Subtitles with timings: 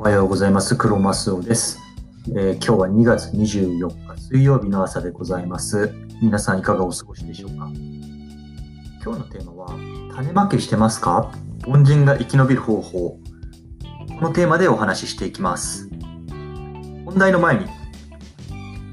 [0.00, 0.76] おはようございます。
[0.76, 1.78] 黒マスオです、
[2.34, 5.92] えー、今日は2月24日水曜日の朝でございます。
[6.22, 7.70] 皆さんいかがお過ごしでしょうか？
[9.04, 9.76] 今日のテーマは、
[10.14, 11.30] 種まきしてますか？
[11.66, 13.10] 凡人が生き延びる方法。
[13.10, 13.20] こ
[14.22, 15.90] のテーマでお話ししていきます。
[17.04, 17.66] 本題の前に、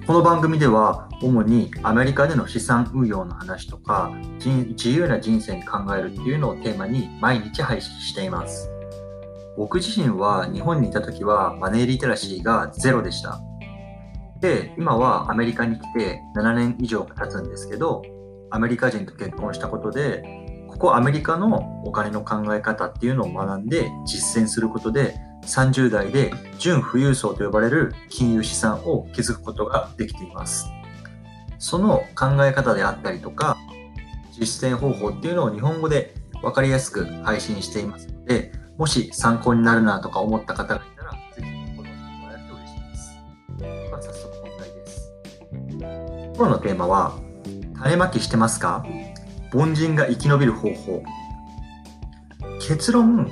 [0.05, 4.11] この番組では主にアメリカでの資産運用の話とか
[4.43, 8.69] 自由な人生に考えるっていうのをテーマに毎日配信しています。
[9.57, 13.41] 僕自身は日本にいた時はマネーリテラシーがゼロでした。
[14.39, 18.03] で、今はアメリカに来て7年以上経つんですけど、
[18.51, 20.23] アメリカ人と結婚したことで、
[20.69, 30.69] ここアメリカのお金の考え方っていうのを学んで実践することで、30代で純富裕層と呼ばれる金融資産を築くことができています。
[31.57, 33.57] その考え方であったりとか、
[34.31, 43.17] 実践方法っていうのを日本語で分かりやすく配信していますので、もし参考になるなとか思った方がいたら、ぜひフォローしてもらえると嬉しいです。
[43.57, 45.13] では早速本題です。
[46.37, 47.19] 今日のテーマは、
[47.75, 48.85] 種まきしてますか？
[49.53, 51.03] 凡人が生き延びる方法。
[52.59, 53.31] 結論、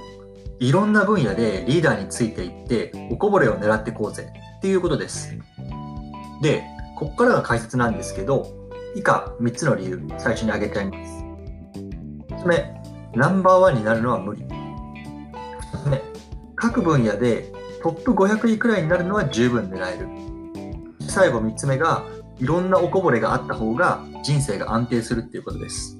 [0.59, 5.37] いろんな分野でリーダーについていって、おこぼれを狙っていこうぜっていうことです。
[6.41, 6.63] で、
[6.95, 8.47] ここからが解説なんですけど、
[8.95, 11.23] 以下3つの理由、最初に挙げてあります。
[12.29, 12.81] 1つ目、
[13.13, 14.45] ナンバーワンになるのは無理。
[15.75, 16.01] 2つ目、
[16.55, 17.51] 各分野で
[17.83, 20.07] トップ500位くらいになるのは十分狙える。
[21.07, 22.05] 最後3つ目が、
[22.39, 25.97] いろんなおこぼれがあった方が人生が安定するっていうことです。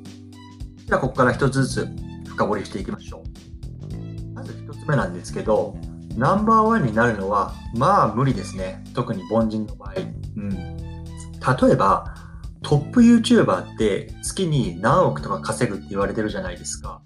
[0.88, 1.90] では、ここから1つずつ
[2.30, 4.34] 深掘りしていきましょう。
[4.34, 5.76] まず1つ目なんですけど、
[6.16, 8.84] ナンバーワンになるのは、まあ無理ですね。
[8.94, 9.94] 特に凡人の場合。
[10.38, 10.50] うん。
[10.50, 12.16] 例えば、
[12.62, 17.02] トップ YouTuber って月に何億とか稼ぐって言われてるじゃないですか。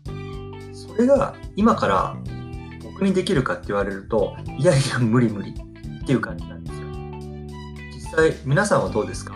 [0.72, 2.18] それが今から
[3.00, 6.88] 僕にできるかって言われると、いやいや無理無理っていう感じなんですよ。
[7.94, 8.02] 実
[8.34, 9.36] 際皆さんはどうですか？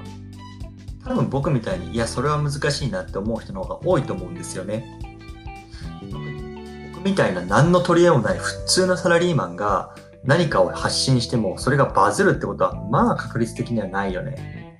[1.05, 4.99] 多分僕みたいに、いやそれは難しいなって思う人の方が多いと思うんですよね。
[6.91, 9.95] 僕みたいな何の取り柄もない普通のサラリーマンが
[10.25, 14.77] 何かを発信してもそれがバズるってことはまあ確率的にはないよね。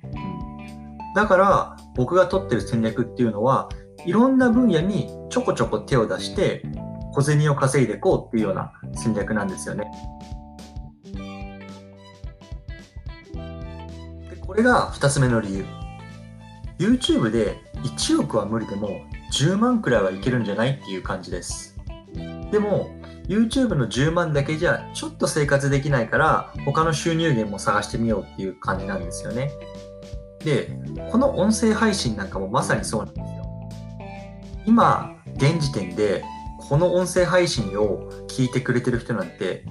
[1.16, 3.70] だから僕が取ってる戦略っていうのは
[4.04, 6.62] いろんな分野にちょこちょこ手を出して
[7.14, 9.84] 小銭を稼いでいこうっていうような戦略なんですよね。
[14.30, 15.64] でこれが2つ目の理由。
[16.78, 18.88] YouTube で1億は無理でも
[19.32, 21.76] 10万くらいはいけるんじゃないっていう感じです。
[22.50, 22.90] でも
[23.28, 29.50] YouTube の10万だけじゃちょっと生活できないから他の収入源も探してみようっていう感じなんですよね。
[30.44, 30.76] で、
[31.10, 33.70] この音声配信なんかもまさにそうなんですよ。
[34.66, 36.22] 今、現時点で、
[36.68, 39.64] この音声配信を聞いてくれてる人なんて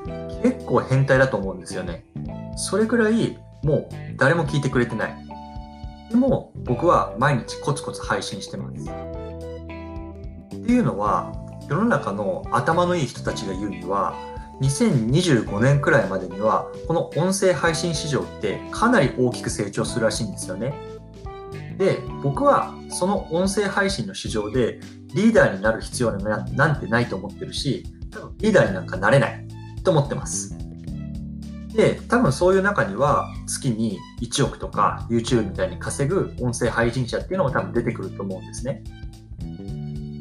[0.43, 2.05] 結構変態だと思うんですよね。
[2.55, 5.15] それくらいもう誰も聞いてくれてない。
[6.09, 8.75] でも僕は毎日コツコツ配信してます。
[8.75, 11.33] っていうのは
[11.67, 14.13] 世の中の頭のいい人たちが言うには
[14.61, 20.73] 2025年くらいまでにはこの音声配信市場ってかなり大きく成長するらしいんですよね。
[21.77, 24.79] で僕はその音声配信の市場で
[25.13, 26.37] リーダーになる必要な
[26.73, 29.47] んてないと思ってるし多分リーダーになんかなれない
[29.83, 30.57] と思ってます。
[31.73, 38.83] で多分そういう中には月に1億とか YouTube みたいに稼ぐ音声配信者っていうのも多分出てくると思うんですね。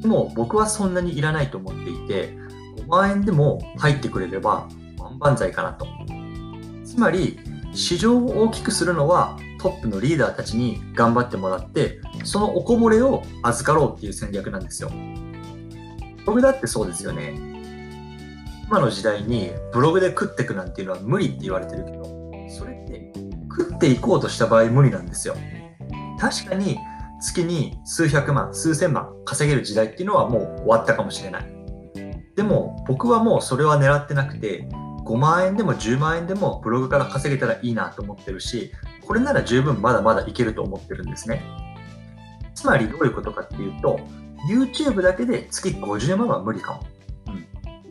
[0.01, 2.35] でも僕はそんなにいらないと思っていて
[2.77, 4.69] 5万円でも入ってくれれば
[4.99, 5.87] 万々歳かなと。
[6.85, 7.39] つまり、
[7.73, 14.91] 市場を大きくするのはトップのリーダーたちに頑張ってもらって、そのおこぼれを預かろうっていう戦略なんですよ。
[14.91, 17.35] ブログだってそうですよね。
[18.67, 22.05] 今の時代にブログで食ってくなんていうのは無理って言われてるけど、
[22.49, 23.13] それって
[23.49, 25.37] 食っていこうとした場合無理なんですよ。
[26.19, 26.79] 確かに
[27.21, 31.47] 月に数百万、数千万稼げる時代っていうのはもう終わったかもしれない。
[32.35, 34.69] でも僕はもうそれは狙ってなくて
[35.05, 38.73] 5万円でも10万円でもブログから稼げたらいいなと思ってるし
[39.07, 41.43] これなら十分まだまだいけると思ってるんですね。
[42.55, 44.01] つまりどういうことかっていうと
[44.49, 46.83] YouTube だけで月50万は無理かも、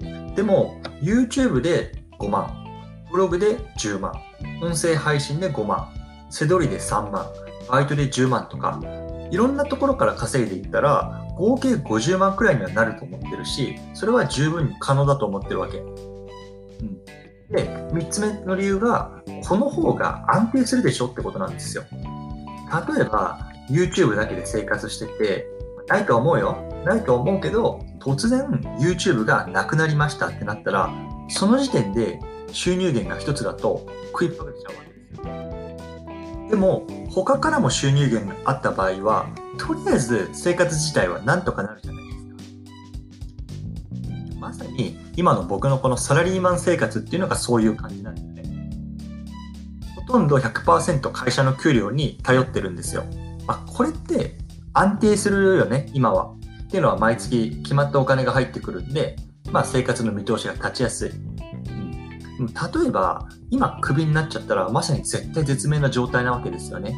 [0.01, 2.55] うん、でも YouTube で5万
[3.11, 4.13] ブログで10万
[4.61, 5.89] 音声配信で5万
[6.29, 7.25] 背取りで3万
[7.67, 8.79] バイトで10万とか
[9.31, 15.79] いろんなところから稼いでいったら合計50万くらいにはなると思ってるし、それは十分に可能だと思ってるわけ。
[15.79, 17.03] うん、
[17.49, 21.83] で、3つ目の理由が、この方が安定するでしょってことなんですよ。
[21.91, 25.47] 例えば、YouTube だけで生活してて、
[25.87, 26.57] ないと思うよ。
[26.85, 28.41] ないと思うけど、突然
[28.79, 30.89] YouTube がなくなりましたってなったら、
[31.29, 32.19] その時点で
[32.51, 36.49] 収入源が一つだと食いっぱぐれちゃうわけですよ。
[36.49, 39.27] でも他からも収入源があった場合は
[39.57, 42.17] とりあえず生活自体はなんとかなるじゃないです
[44.33, 44.39] か。
[44.39, 48.30] まさに今の僕のこのサラリーマン生活っていうのがそういう感じなんです。
[50.07, 53.03] ほとんど100%会社の給料に頼ってるんですよ。
[53.47, 54.37] あ、これって
[54.73, 56.33] 安定するよね、今は。
[56.63, 59.15] っていうのは毎月決まったお金が入ってくるんで、
[59.51, 61.11] まあ生活の見通しが立ちやすい。
[62.39, 66.95] 例えば、今クビになっちゃったらまさに絶対絶命な状態なわけですよね。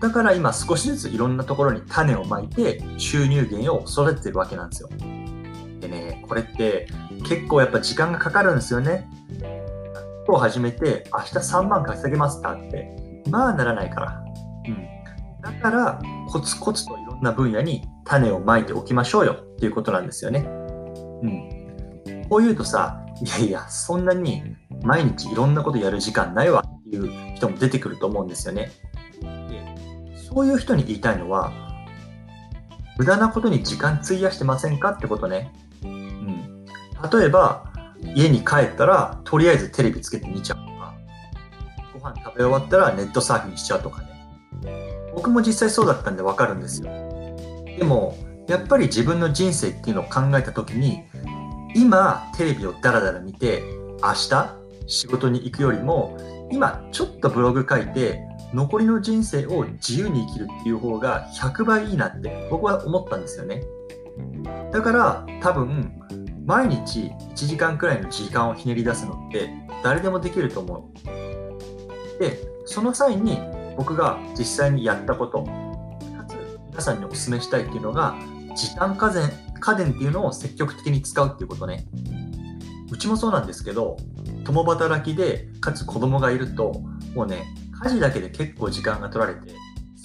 [0.00, 4.88] だから今少しずついろんなところに種をまいて収入源を育ててるわけなんですよ。
[5.80, 6.88] でね、これって
[7.26, 9.08] 結構やっぱ時間がかかるんですよね。
[10.26, 14.22] 今日始めて明日3万稼げますかって、まあならないから。
[14.66, 14.88] うん。
[15.42, 20.40] だからコツコツといろんな分野に種をまいておきましょうよっていうことなんですよね。
[20.40, 22.26] うん。
[22.30, 24.42] こう言うとさ、いやいや、そんなに
[24.82, 28.70] 毎日いろんなことやる時間ないわっていう人も出てくると思うんですよね。
[29.20, 31.52] でそういう人に言いたいのは、
[32.96, 34.92] 無駄なことに時間費やしてませんか？
[34.92, 35.52] ってことね。
[35.82, 36.64] うん。
[37.12, 37.73] 例えば、
[38.14, 40.94] 家に帰ったら、とりあえずテレビつけて見ちゃうとか、
[41.92, 44.08] ご飯食べ終わったらネットサーフィンしちゃうとかね。
[45.14, 46.90] 僕も実際そうだったんでわかるんですよ。
[47.78, 48.16] でも、
[48.48, 51.02] やっぱり自分の人生っていうのを考えた時に、
[51.74, 53.62] 今テレビをダラダラ見て、
[54.02, 54.54] 明日
[54.86, 56.16] 仕事に行くよりも、
[56.50, 58.20] 今ちょっとブログ書いて、
[58.52, 63.64] 残りの人生を自由に生きるっていう方が100倍いいなって僕は思ったんですよね。
[64.72, 65.92] だから多分
[66.44, 69.50] 毎日1時間くらいの時間をひねり出すのって
[69.82, 72.20] 誰でもできると思う。
[72.20, 73.38] で、その際に
[73.76, 76.36] 僕が実際にやったこと、かつ
[76.68, 78.14] 皆さんにお勧めしたいっていうのが、
[78.54, 79.30] 時短家電
[79.60, 81.86] 家電っていうのを積極的に使うっていうことね。
[82.90, 83.96] うちもそうなんですけど、
[84.44, 86.82] 共働きで、かつ子供がいると、
[87.14, 87.44] もうね、
[87.82, 89.52] 家事だけで結構時間が取られて、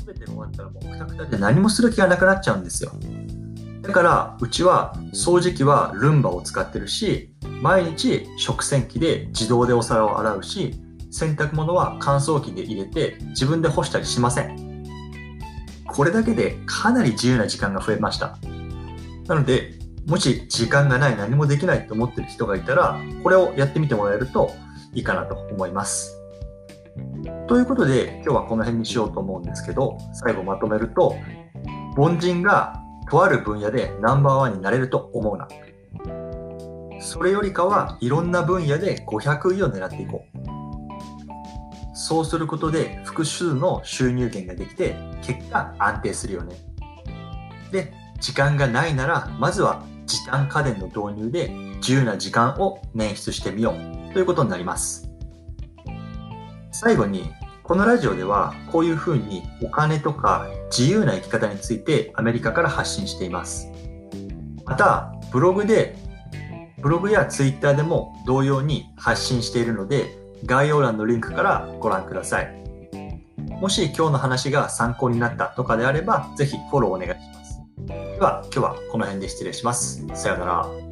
[0.05, 2.91] 全て終わったらもうくたくたで何もする気がなくなっちゃうんですよ。
[3.81, 10.75] だから、うちは掃除機はルンバを使ってるし、毎日食洗機で自動でお皿を洗うし、
[11.11, 14.83] 洗濯物は乾燥機で入れて自分で干したりしません。
[15.87, 18.37] これだけでかなり自由な時間が増えました。
[19.27, 19.73] なので、
[20.07, 24.51] もし時間がない何もできないと思ってる人がいたら、これをやってみてもらえると
[24.93, 26.15] いいかなと思います。
[27.47, 31.15] ということで、今日はこの辺にしようと思うんですけど、最後まとめると、
[31.97, 35.47] 凡人がとある分野でナンバーワンになれると思うな。
[37.01, 40.49] それよりかはいろんな分野で500位を狙っていこう。
[41.93, 46.55] そうすることで複数の収入源ができて結果安定するよね。
[47.71, 55.09] で、時間がないならまずは時短家電の導入で自由な時間を捻出してみようということになります。
[56.71, 57.31] 最後に
[57.69, 63.69] このラジオではこういうふうにお金とか自由な生き方についてアメリカから発信しています。
[64.65, 65.95] またブログで
[66.81, 72.51] ブログやツイッターでも同様に発信しているので概要欄のリンクからご覧ください。
[73.61, 77.61] もし今日の話が参考になったとかであれば、ぜひフォローお願いします。
[77.85, 80.07] では、今日はこの辺で失礼します。
[80.15, 80.88] さようなら。